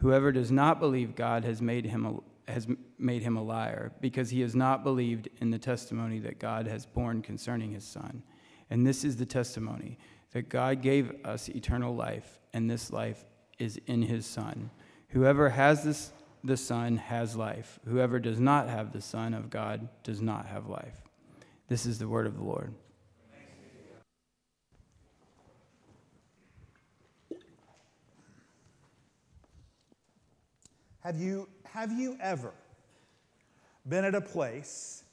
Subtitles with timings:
[0.00, 2.66] Whoever does not believe God has made him a, has
[2.98, 6.84] made him a liar, because he has not believed in the testimony that God has
[6.84, 8.22] borne concerning his Son.
[8.70, 9.98] And this is the testimony
[10.32, 13.24] that God gave us eternal life, and this life
[13.58, 14.70] is in his Son.
[15.08, 16.12] Whoever has this,
[16.42, 17.78] the Son has life.
[17.86, 21.02] Whoever does not have the Son of God does not have life.
[21.68, 22.74] This is the word of the Lord.
[31.02, 32.52] Have you, have you ever
[33.88, 35.04] been at a place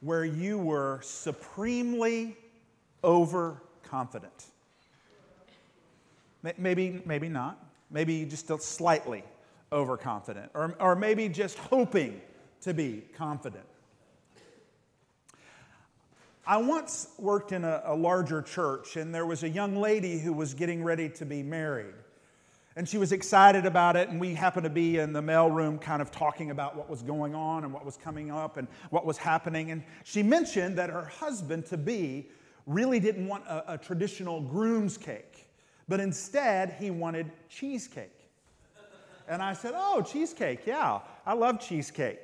[0.00, 2.36] where you were supremely
[3.04, 4.46] overconfident?
[6.58, 7.64] Maybe, maybe not.
[7.90, 9.22] Maybe you just slightly
[9.70, 12.20] overconfident, or, or maybe just hoping
[12.62, 13.64] to be confident.
[16.46, 20.32] I once worked in a, a, larger church, and there was a young lady who
[20.32, 21.94] was getting ready to be married.
[22.74, 26.00] And she was excited about it, and we happened to be in the mailroom kind
[26.00, 29.18] of talking about what was going on and what was coming up and what was
[29.18, 29.70] happening.
[29.70, 32.30] And she mentioned that her husband to be
[32.66, 35.48] really didn't want a, a traditional groom's cake,
[35.86, 38.22] but instead he wanted cheesecake.
[39.28, 42.20] And I said, Oh, cheesecake, yeah, I love cheesecake.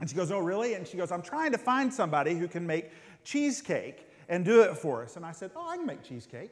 [0.00, 0.74] And she goes, Oh, really?
[0.74, 2.90] And she goes, I'm trying to find somebody who can make
[3.24, 5.16] cheesecake and do it for us.
[5.16, 6.50] And I said, Oh, I can make cheesecake.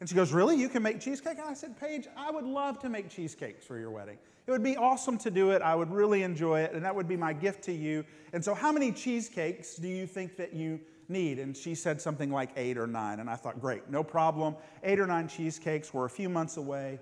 [0.00, 0.56] And she goes, Really?
[0.56, 1.38] You can make cheesecake?
[1.38, 4.18] And I said, Paige, I would love to make cheesecakes for your wedding.
[4.46, 5.62] It would be awesome to do it.
[5.62, 8.04] I would really enjoy it, and that would be my gift to you.
[8.32, 11.38] And so, how many cheesecakes do you think that you need?
[11.38, 13.20] And she said something like eight or nine.
[13.20, 14.54] And I thought, Great, no problem.
[14.82, 15.94] Eight or nine cheesecakes.
[15.94, 17.00] We're a few months away.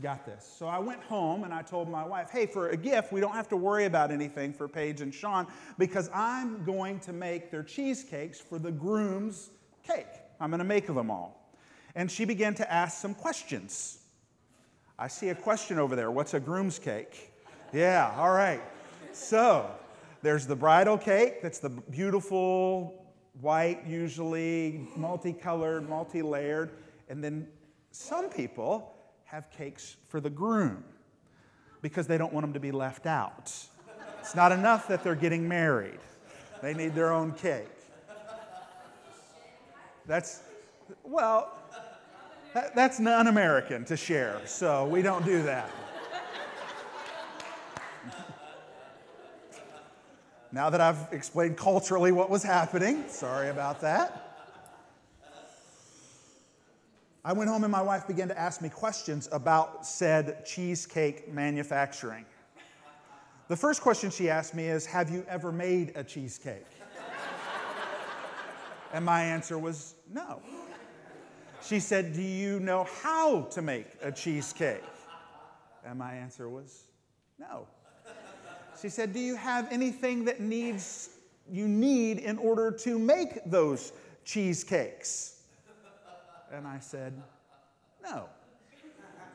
[0.00, 0.50] Got this.
[0.58, 3.34] So I went home and I told my wife, hey, for a gift, we don't
[3.34, 5.46] have to worry about anything for Paige and Sean
[5.78, 9.50] because I'm going to make their cheesecakes for the groom's
[9.86, 10.06] cake.
[10.38, 11.39] I'm going to make them all.
[11.94, 13.98] And she began to ask some questions.
[14.98, 16.10] I see a question over there.
[16.10, 17.32] What's a groom's cake?
[17.72, 18.60] Yeah, all right.
[19.12, 19.70] So
[20.22, 21.42] there's the bridal cake.
[21.42, 23.06] That's the beautiful
[23.40, 26.70] white, usually multicolored, multi layered.
[27.08, 27.48] And then
[27.90, 30.84] some people have cakes for the groom
[31.82, 33.52] because they don't want them to be left out.
[34.20, 35.98] It's not enough that they're getting married,
[36.62, 37.66] they need their own cake.
[40.06, 40.42] That's,
[41.04, 41.56] well,
[42.52, 45.70] that's non American to share, so we don't do that.
[50.52, 54.26] now that I've explained culturally what was happening, sorry about that.
[57.22, 62.24] I went home and my wife began to ask me questions about said cheesecake manufacturing.
[63.48, 66.66] The first question she asked me is Have you ever made a cheesecake?
[68.92, 70.40] and my answer was no.
[71.62, 74.82] She said, Do you know how to make a cheesecake?
[75.84, 76.84] And my answer was
[77.38, 77.66] no.
[78.80, 81.10] She said, Do you have anything that needs
[81.50, 83.92] you need in order to make those
[84.24, 85.42] cheesecakes?
[86.52, 87.12] And I said,
[88.02, 88.26] No.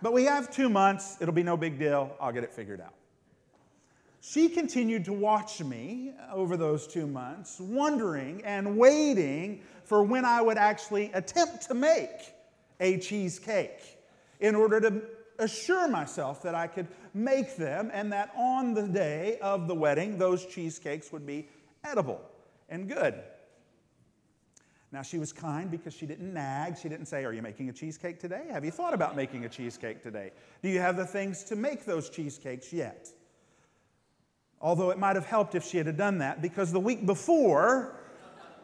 [0.01, 1.17] But we have two months.
[1.21, 2.15] It'll be no big deal.
[2.19, 2.94] I'll get it figured out.
[4.27, 10.41] She continued to watch me over those two months, wondering and waiting for when I
[10.41, 12.33] would actually attempt to make
[12.79, 13.99] a cheesecake
[14.39, 15.03] in order to
[15.37, 20.17] assure myself that I could make them and that on the day of the wedding,
[20.17, 21.47] those cheesecakes would be
[21.83, 22.19] edible
[22.67, 23.13] and good.
[24.91, 26.79] Now, she was kind because she didn't nag.
[26.79, 28.45] She didn't say, Are you making a cheesecake today?
[28.49, 30.31] Have you thought about making a cheesecake today?
[30.63, 33.09] Do you have the things to make those cheesecakes yet?
[34.65, 37.99] Although it might have helped if she had done that because the week before,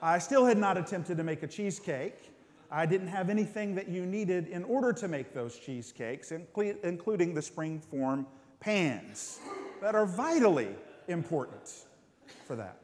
[0.02, 2.34] I still had not attempted to make a cheesecake.
[2.72, 7.42] I didn't have anything that you needed in order to make those cheesecakes, including the
[7.42, 8.26] springform
[8.60, 9.42] pans
[9.80, 10.70] that are vitally
[11.08, 11.72] important
[12.48, 12.80] for that.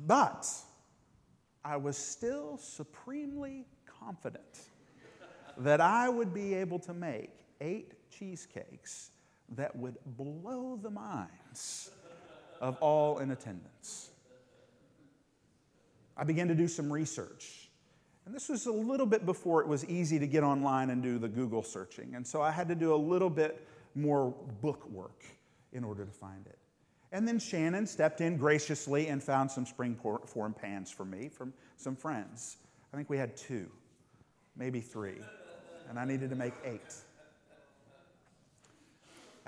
[0.00, 0.46] But
[1.64, 4.66] I was still supremely confident
[5.56, 7.30] that I would be able to make
[7.62, 9.12] eight cheesecakes
[9.56, 11.90] that would blow the minds
[12.60, 14.10] of all in attendance.
[16.16, 17.70] I began to do some research.
[18.26, 21.18] And this was a little bit before it was easy to get online and do
[21.18, 22.14] the Google searching.
[22.14, 25.24] And so I had to do a little bit more book work
[25.72, 26.58] in order to find it.
[27.10, 31.96] And then Shannon stepped in graciously and found some springform pans for me from some
[31.96, 32.58] friends.
[32.92, 33.70] I think we had two,
[34.56, 35.20] maybe three,
[35.88, 36.94] and I needed to make eight.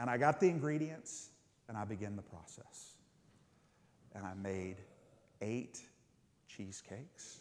[0.01, 1.29] And I got the ingredients
[1.69, 2.95] and I began the process.
[4.15, 4.77] And I made
[5.43, 5.79] eight
[6.49, 7.41] cheesecakes.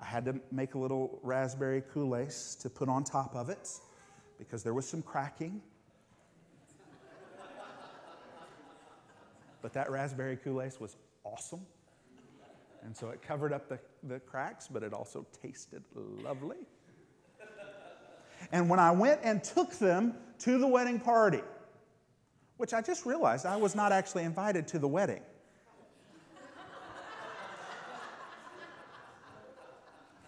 [0.00, 3.70] I had to make a little raspberry coulis to put on top of it
[4.38, 5.62] because there was some cracking.
[9.62, 11.64] but that raspberry coulis was awesome.
[12.82, 16.66] And so it covered up the, the cracks, but it also tasted lovely.
[18.52, 21.42] And when I went and took them to the wedding party,
[22.56, 25.22] which I just realized I was not actually invited to the wedding.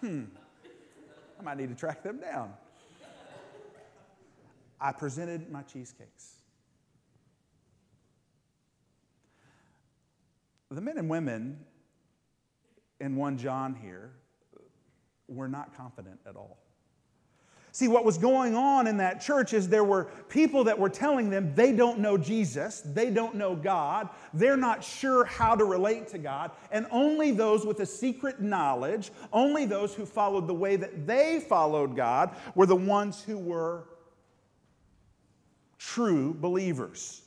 [0.00, 0.24] hmm,
[1.38, 2.52] I might need to track them down.
[4.80, 6.36] I presented my cheesecakes.
[10.70, 11.58] The men and women
[12.98, 14.12] in 1 John here
[15.28, 16.58] were not confident at all.
[17.74, 21.30] See, what was going on in that church is there were people that were telling
[21.30, 26.06] them they don't know Jesus, they don't know God, they're not sure how to relate
[26.08, 30.76] to God, and only those with a secret knowledge, only those who followed the way
[30.76, 33.84] that they followed God, were the ones who were
[35.78, 37.22] true believers.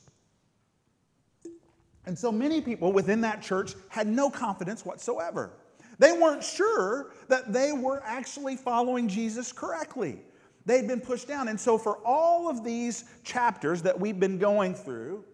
[2.06, 5.50] And so many people within that church had no confidence whatsoever.
[5.98, 10.20] They weren't sure that they were actually following Jesus correctly.
[10.66, 11.48] They'd been pushed down.
[11.48, 15.24] And so, for all of these chapters that we've been going through,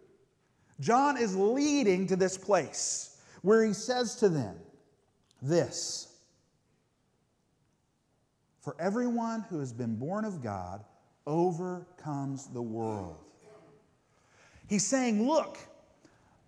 [0.78, 4.54] John is leading to this place where he says to them
[5.40, 6.14] this
[8.60, 10.84] For everyone who has been born of God
[11.26, 13.16] overcomes the world.
[14.68, 15.58] He's saying, Look,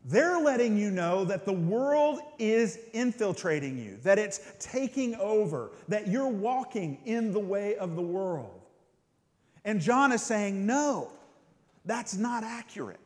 [0.04, 6.08] they're letting you know that the world is infiltrating you, that it's taking over, that
[6.08, 8.63] you're walking in the way of the world.
[9.64, 11.10] And John is saying, no,
[11.84, 13.00] that's not accurate.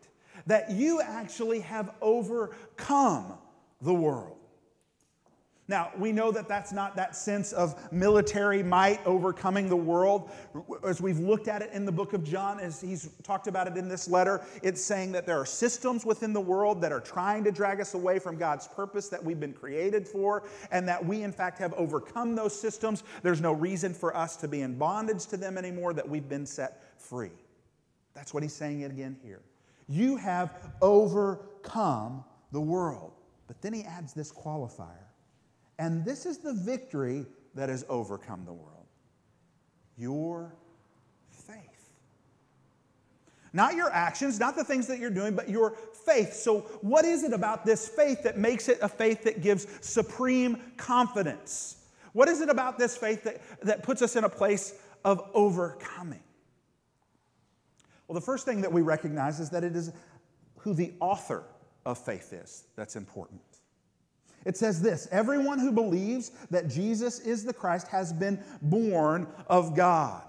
[0.47, 3.35] That you actually have overcome
[3.81, 4.37] the world.
[5.71, 10.31] Now, we know that that's not that sense of military might overcoming the world.
[10.83, 13.77] As we've looked at it in the book of John, as he's talked about it
[13.77, 17.45] in this letter, it's saying that there are systems within the world that are trying
[17.45, 21.23] to drag us away from God's purpose that we've been created for, and that we,
[21.23, 23.05] in fact, have overcome those systems.
[23.23, 26.47] There's no reason for us to be in bondage to them anymore, that we've been
[26.47, 27.33] set free.
[28.15, 29.43] That's what he's saying again here.
[29.87, 33.13] You have overcome the world.
[33.47, 35.08] But then he adds this qualifier
[35.79, 38.75] and this is the victory that has overcome the world
[39.97, 40.55] your
[41.31, 41.91] faith.
[43.53, 45.73] Not your actions, not the things that you're doing, but your
[46.07, 46.35] faith.
[46.35, 50.63] So, what is it about this faith that makes it a faith that gives supreme
[50.77, 51.77] confidence?
[52.13, 54.75] What is it about this faith that, that puts us in a place
[55.05, 56.23] of overcoming?
[58.07, 59.93] Well, the first thing that we recognize is that it is
[60.59, 61.43] who the author
[61.85, 63.41] of faith is that's important.
[64.49, 69.77] It says this Everyone who believes that Jesus is the Christ has been born of
[69.77, 70.23] God.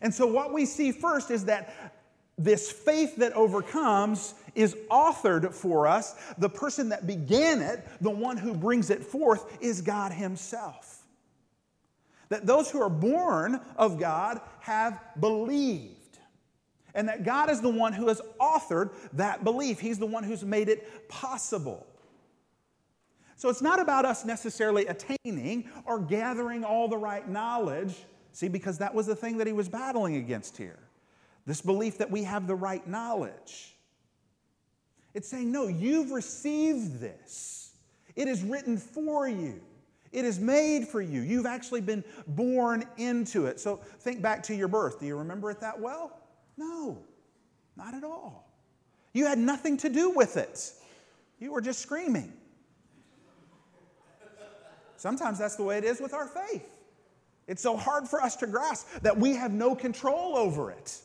[0.00, 1.94] And so, what we see first is that
[2.38, 6.14] this faith that overcomes is authored for us.
[6.38, 11.04] The person that began it, the one who brings it forth, is God Himself.
[12.30, 16.18] That those who are born of God have believed.
[16.94, 19.78] And that God is the one who has authored that belief.
[19.78, 21.86] He's the one who's made it possible.
[23.40, 27.94] So it's not about us necessarily attaining or gathering all the right knowledge.
[28.32, 30.78] See, because that was the thing that he was battling against here
[31.46, 33.74] this belief that we have the right knowledge.
[35.14, 37.72] It's saying, no, you've received this,
[38.14, 39.62] it is written for you.
[40.12, 41.22] It is made for you.
[41.22, 43.58] You've actually been born into it.
[43.58, 45.00] So think back to your birth.
[45.00, 46.20] Do you remember it that well?
[46.58, 46.98] No,
[47.74, 48.52] not at all.
[49.14, 50.72] You had nothing to do with it.
[51.38, 52.34] You were just screaming.
[55.00, 56.76] Sometimes that's the way it is with our faith.
[57.46, 61.00] It's so hard for us to grasp that we have no control over it,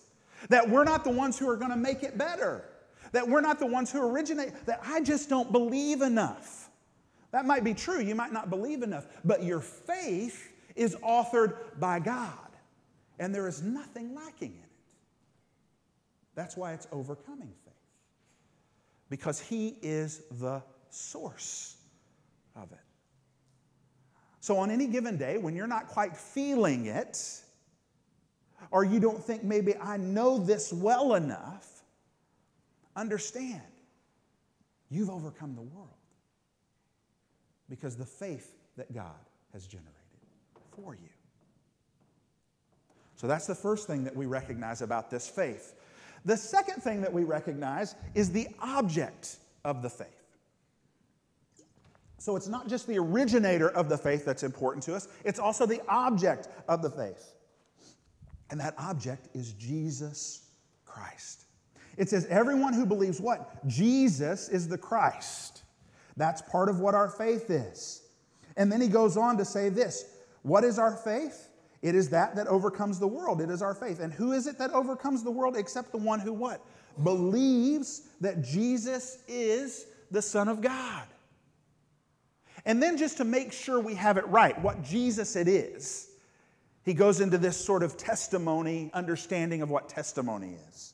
[0.50, 2.66] that we're not the ones who are going to make it better,
[3.14, 6.70] that we're not the ones who originate, that I just don't believe enough.
[7.32, 8.02] That might be true.
[8.02, 12.50] You might not believe enough, but your faith is authored by God,
[13.18, 14.70] and there is nothing lacking in it.
[16.36, 17.74] That's why it's overcoming faith,
[19.10, 21.78] because He is the source
[22.58, 22.80] of it.
[24.46, 27.42] So, on any given day, when you're not quite feeling it,
[28.70, 31.82] or you don't think maybe I know this well enough,
[32.96, 33.64] understand
[34.92, 35.90] you've overcome the world
[37.72, 39.16] because the faith that God
[39.52, 39.96] has generated
[40.76, 41.10] for you.
[43.16, 45.74] So that's the first thing that we recognize about this faith.
[46.24, 50.25] The second thing that we recognize is the object of the faith.
[52.26, 55.68] So it's not just the originator of the faith that's important to us, it's also
[55.68, 57.36] the object of the faith.
[58.50, 60.42] And that object is Jesus
[60.88, 61.44] Christ.
[61.98, 63.68] It says, everyone who believes what?
[63.68, 65.62] Jesus is the Christ.
[66.18, 68.02] That's part of what our faith is.
[68.58, 70.06] And then he goes on to say this
[70.42, 71.50] What is our faith?
[71.84, 73.40] It is that that overcomes the world.
[73.40, 74.00] It is our faith.
[74.00, 76.66] And who is it that overcomes the world except the one who what?
[77.04, 81.06] Believes that Jesus is the Son of God.
[82.66, 86.10] And then just to make sure we have it right, what Jesus it is,
[86.84, 90.94] he goes into this sort of testimony, understanding of what testimony is.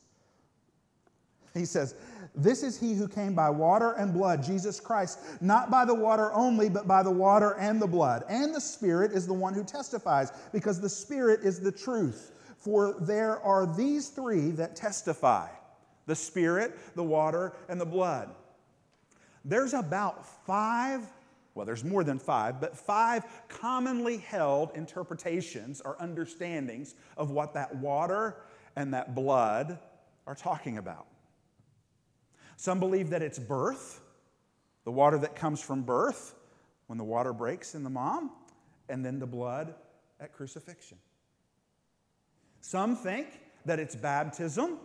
[1.54, 1.94] He says,
[2.34, 6.32] This is he who came by water and blood, Jesus Christ, not by the water
[6.32, 8.24] only, but by the water and the blood.
[8.28, 12.32] And the Spirit is the one who testifies, because the Spirit is the truth.
[12.56, 15.48] For there are these three that testify
[16.06, 18.30] the Spirit, the water, and the blood.
[19.44, 21.06] There's about five
[21.54, 27.74] well, there's more than five, but five commonly held interpretations or understandings of what that
[27.76, 28.36] water
[28.76, 29.78] and that blood
[30.26, 31.06] are talking about.
[32.56, 34.00] Some believe that it's birth,
[34.84, 36.34] the water that comes from birth,
[36.86, 38.30] when the water breaks in the mom,
[38.88, 39.74] and then the blood
[40.20, 40.98] at crucifixion.
[42.60, 43.26] Some think
[43.64, 44.78] that it's baptism,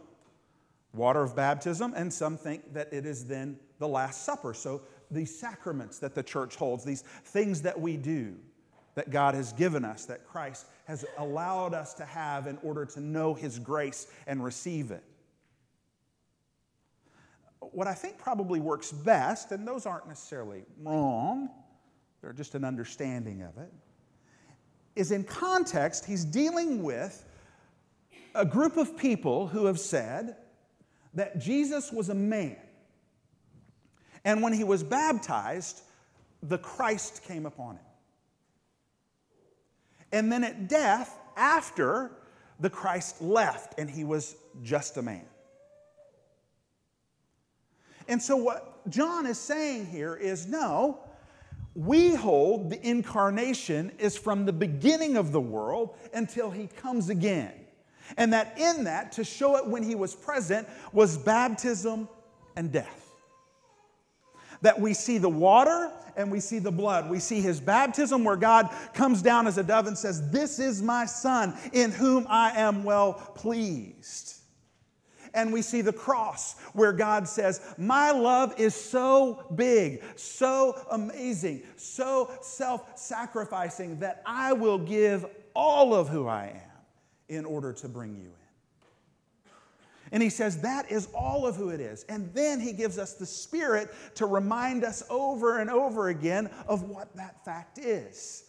[0.93, 4.53] water of baptism, and some think that it is then the Last Supper.
[4.53, 8.35] So these sacraments that the church holds, these things that we do
[8.95, 12.99] that God has given us, that Christ has allowed us to have in order to
[12.99, 15.03] know His grace and receive it.
[17.59, 21.49] What I think probably works best, and those aren't necessarily wrong,
[22.21, 23.71] they're just an understanding of it,
[24.95, 27.23] is in context, he's dealing with
[28.33, 30.37] a group of people who have said
[31.13, 32.57] that Jesus was a man
[34.23, 35.81] and when he was baptized,
[36.43, 37.85] the Christ came upon him.
[40.11, 42.11] And then at death, after,
[42.59, 45.25] the Christ left and he was just a man.
[48.07, 50.99] And so, what John is saying here is no,
[51.75, 57.53] we hold the incarnation is from the beginning of the world until he comes again.
[58.15, 62.07] And that in that, to show it when he was present, was baptism
[62.55, 63.06] and death
[64.61, 67.09] that we see the water and we see the blood.
[67.09, 70.81] We see his baptism where God comes down as a dove and says, This is
[70.81, 74.33] my son in whom I am well pleased.
[75.33, 81.61] And we see the cross where God says, My love is so big, so amazing,
[81.75, 86.61] so self sacrificing that I will give all of who I am
[87.29, 88.31] in order to bring you.
[90.11, 92.03] And he says that is all of who it is.
[92.05, 96.83] And then he gives us the Spirit to remind us over and over again of
[96.83, 98.43] what that fact is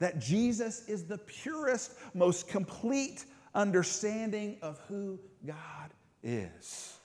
[0.00, 6.98] that Jesus is the purest, most complete understanding of who God is.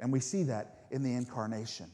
[0.00, 1.90] And we see that in the incarnation.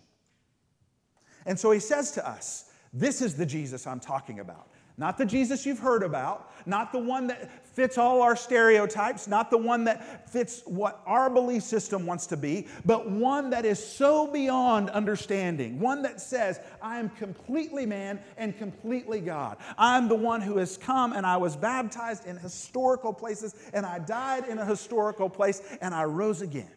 [1.47, 4.70] And so he says to us, This is the Jesus I'm talking about.
[5.00, 9.50] Not the Jesus you've heard about, not the one that fits all our stereotypes, not
[9.50, 13.83] the one that fits what our belief system wants to be, but one that is
[13.83, 15.80] so beyond understanding.
[15.80, 19.57] One that says, I am completely man and completely God.
[19.78, 24.00] I'm the one who has come and I was baptized in historical places and I
[24.00, 26.71] died in a historical place and I rose again.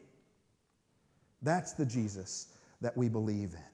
[1.41, 2.47] That's the Jesus
[2.79, 3.72] that we believe in.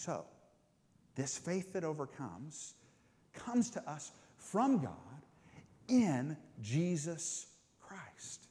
[0.00, 0.24] So,
[1.14, 2.72] this faith that overcomes
[3.34, 4.94] comes to us from God
[5.88, 7.48] in Jesus
[7.82, 8.46] Christ.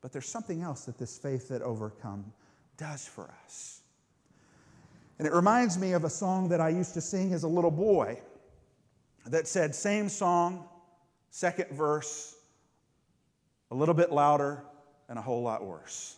[0.00, 2.32] But there's something else that this faith that overcome
[2.76, 3.82] does for us.
[5.20, 7.70] And it reminds me of a song that I used to sing as a little
[7.70, 8.20] boy
[9.26, 10.68] that said, same song,
[11.30, 12.34] second verse,
[13.70, 14.64] a little bit louder,
[15.08, 16.16] and a whole lot worse.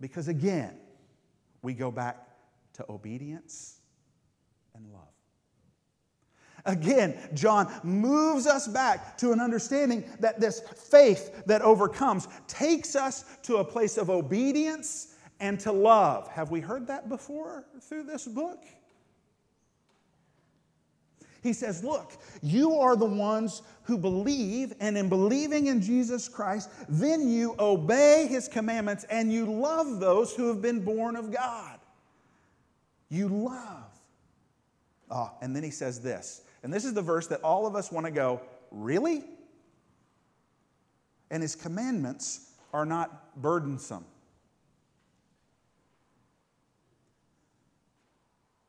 [0.00, 0.76] Because again,
[1.68, 2.26] we go back
[2.72, 3.80] to obedience
[4.74, 5.02] and love.
[6.64, 13.26] Again, John moves us back to an understanding that this faith that overcomes takes us
[13.42, 16.26] to a place of obedience and to love.
[16.28, 18.64] Have we heard that before through this book?
[21.42, 26.70] He says, Look, you are the ones who believe, and in believing in Jesus Christ,
[26.88, 31.78] then you obey his commandments and you love those who have been born of God.
[33.08, 33.84] You love.
[35.10, 37.90] Oh, and then he says this, and this is the verse that all of us
[37.90, 39.24] want to go, Really?
[41.30, 44.04] And his commandments are not burdensome.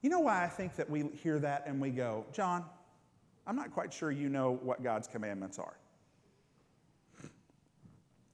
[0.01, 2.65] You know why I think that we hear that and we go, John,
[3.45, 5.75] I'm not quite sure you know what God's commandments are.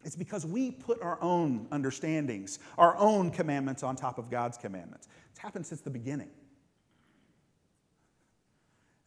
[0.04, 5.08] It's because we put our own understandings, our own commandments on top of God's commandments.
[5.32, 6.30] It's happened since the beginning.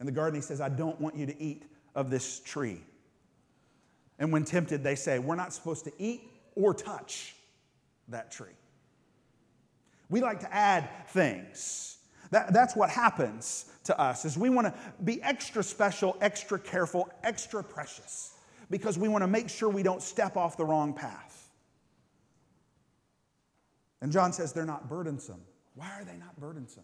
[0.01, 1.63] In the garden, he says, I don't want you to eat
[1.95, 2.81] of this tree.
[4.17, 6.21] And when tempted, they say, We're not supposed to eat
[6.55, 7.35] or touch
[8.09, 8.47] that tree.
[10.09, 11.98] We like to add things.
[12.31, 17.09] That, that's what happens to us is we want to be extra special, extra careful,
[17.23, 18.33] extra precious
[18.69, 21.49] because we want to make sure we don't step off the wrong path.
[24.01, 25.41] And John says they're not burdensome.
[25.75, 26.83] Why are they not burdensome?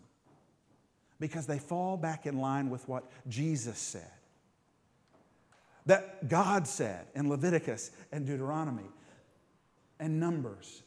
[1.20, 4.12] Because they fall back in line with what Jesus said.
[5.86, 8.90] That God said in Leviticus and Deuteronomy
[10.00, 10.82] and Numbers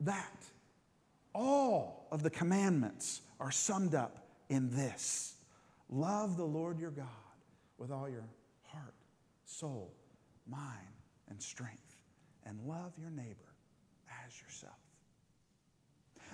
[0.00, 0.44] that
[1.34, 5.34] all of the commandments are summed up in this
[5.90, 7.06] love the Lord your God
[7.76, 8.24] with all your
[8.62, 8.94] heart,
[9.44, 9.92] soul,
[10.48, 10.62] mind,
[11.28, 11.96] and strength,
[12.46, 13.54] and love your neighbor
[14.24, 14.72] as yourself.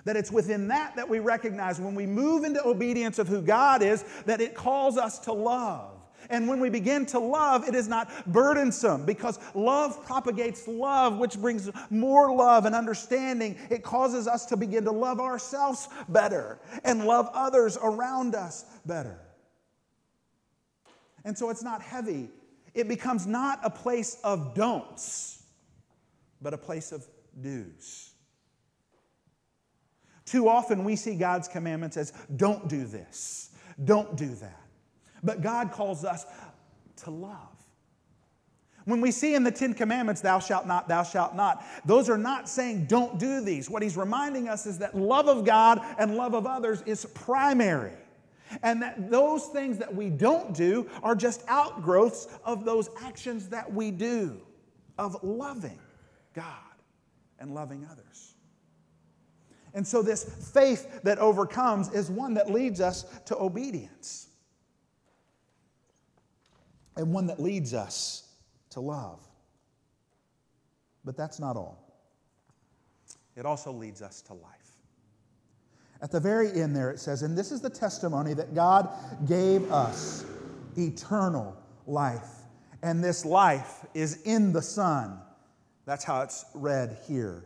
[0.05, 3.81] That it's within that that we recognize when we move into obedience of who God
[3.81, 5.98] is, that it calls us to love.
[6.29, 11.39] And when we begin to love, it is not burdensome because love propagates love, which
[11.39, 13.57] brings more love and understanding.
[13.69, 19.19] It causes us to begin to love ourselves better and love others around us better.
[21.25, 22.29] And so it's not heavy.
[22.73, 25.43] It becomes not a place of don'ts,
[26.41, 27.05] but a place of
[27.41, 28.13] do's.
[30.25, 33.49] Too often we see God's commandments as don't do this,
[33.83, 34.68] don't do that.
[35.23, 36.25] But God calls us
[37.03, 37.59] to love.
[38.85, 42.17] When we see in the Ten Commandments, thou shalt not, thou shalt not, those are
[42.17, 43.69] not saying don't do these.
[43.69, 47.93] What he's reminding us is that love of God and love of others is primary.
[48.63, 53.71] And that those things that we don't do are just outgrowths of those actions that
[53.71, 54.41] we do,
[54.97, 55.79] of loving
[56.33, 56.45] God
[57.37, 58.33] and loving others.
[59.75, 64.28] And so, this faith that overcomes is one that leads us to obedience
[66.99, 68.23] and one that leads us
[68.71, 69.21] to love.
[71.05, 71.81] But that's not all,
[73.35, 74.51] it also leads us to life.
[76.01, 78.89] At the very end, there it says, And this is the testimony that God
[79.27, 80.25] gave us
[80.77, 81.57] eternal
[81.87, 82.29] life.
[82.83, 85.19] And this life is in the Son.
[85.85, 87.45] That's how it's read here.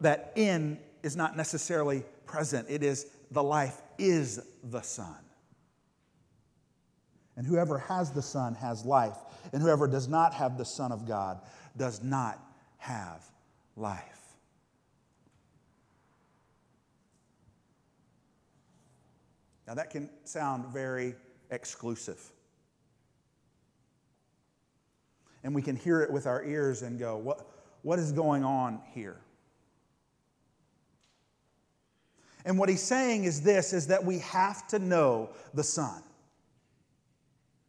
[0.00, 5.16] That in is not necessarily present, it is the life is the Son.
[7.38, 9.16] And whoever has the Son has life,
[9.52, 11.40] and whoever does not have the Son of God
[11.76, 12.36] does not
[12.78, 13.24] have
[13.76, 14.02] life.
[19.68, 21.14] Now, that can sound very
[21.50, 22.20] exclusive.
[25.44, 27.46] And we can hear it with our ears and go, what,
[27.82, 29.20] what is going on here?
[32.44, 36.02] And what he's saying is this is that we have to know the Son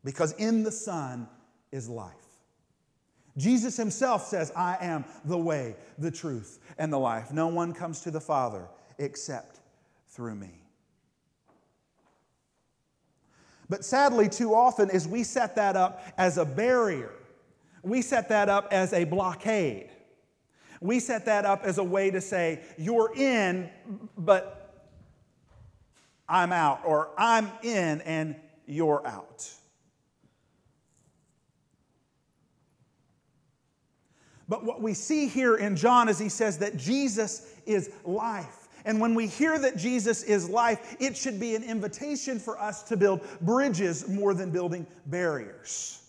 [0.04, 1.28] because in the Son
[1.72, 2.14] is life.
[3.38, 7.32] Jesus himself says, I am the way, the truth, and the life.
[7.32, 9.60] No one comes to the Father except
[10.10, 10.62] through me.
[13.70, 17.12] But sadly, too often, is we set that up as a barrier.
[17.84, 19.90] We set that up as a blockade.
[20.82, 23.70] We set that up as a way to say, you're in,
[24.18, 24.90] but
[26.28, 28.36] I'm out, or I'm in and
[28.66, 29.50] you're out.
[34.50, 38.68] But what we see here in John is he says that Jesus is life.
[38.84, 42.82] And when we hear that Jesus is life, it should be an invitation for us
[42.84, 46.02] to build bridges more than building barriers.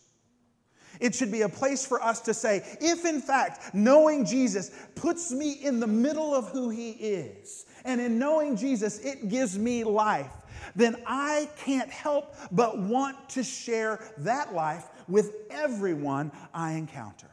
[1.00, 5.30] It should be a place for us to say, if in fact knowing Jesus puts
[5.30, 9.84] me in the middle of who he is, and in knowing Jesus it gives me
[9.84, 10.32] life,
[10.76, 17.29] then I can't help but want to share that life with everyone I encounter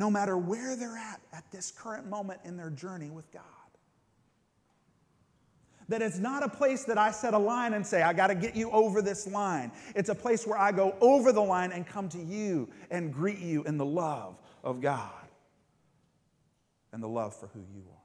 [0.00, 3.42] no matter where they're at at this current moment in their journey with God.
[5.90, 8.34] That it's not a place that I set a line and say, I got to
[8.34, 9.70] get you over this line.
[9.94, 13.40] It's a place where I go over the line and come to you and greet
[13.40, 15.10] you in the love of God
[16.92, 17.96] and the love for who you are.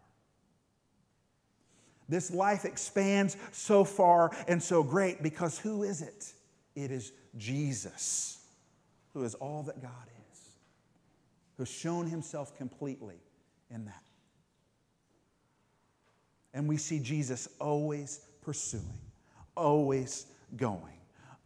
[2.10, 6.34] This life expands so far and so great because who is it?
[6.76, 8.38] It is Jesus,
[9.14, 10.15] who is all that God is,
[11.58, 13.16] who's shown himself completely
[13.70, 14.04] in that.
[16.54, 19.00] And we see Jesus always pursuing,
[19.56, 21.00] always going,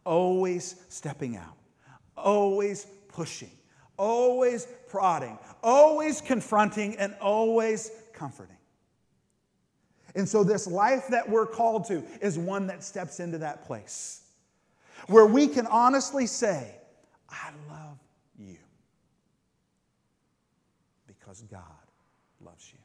[0.04, 1.56] always stepping out,
[2.16, 3.50] always pushing,
[3.96, 8.56] always prodding, always confronting, and always comforting.
[10.14, 14.22] And so, this life that we're called to is one that steps into that place
[15.06, 16.74] where we can honestly say,
[17.28, 17.98] I love
[18.38, 18.58] you
[21.30, 21.62] because God
[22.44, 22.78] loves you.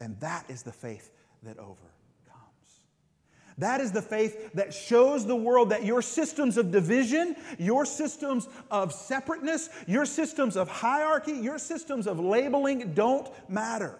[0.00, 1.12] And that is the faith
[1.44, 1.78] that overcomes.
[3.58, 8.48] That is the faith that shows the world that your systems of division, your systems
[8.68, 13.96] of separateness, your systems of hierarchy, your systems of labeling don't matter.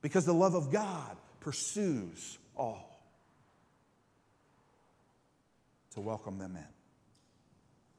[0.00, 2.98] Because the love of God pursues all
[5.90, 6.64] to welcome them in.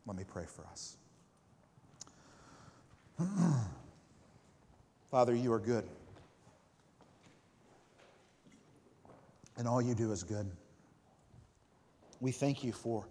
[0.08, 0.98] Let me pray for us.
[5.12, 5.88] Father, you are good.
[9.58, 10.50] And all you do is good.
[12.20, 13.06] We thank you for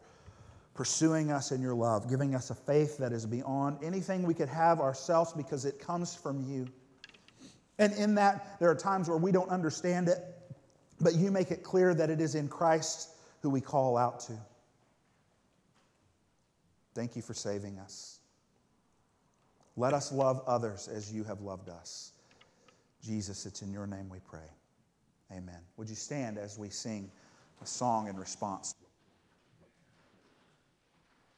[0.74, 4.48] pursuing us in your love, giving us a faith that is beyond anything we could
[4.48, 6.66] have ourselves because it comes from you.
[7.78, 10.18] And in that, there are times where we don't understand it,
[11.00, 13.10] but you make it clear that it is in Christ
[13.42, 14.32] who we call out to.
[16.94, 18.21] Thank you for saving us.
[19.76, 22.12] Let us love others as you have loved us.
[23.02, 24.40] Jesus, it's in your name we pray.
[25.30, 25.58] Amen.
[25.76, 27.10] Would you stand as we sing
[27.62, 28.74] a song in response?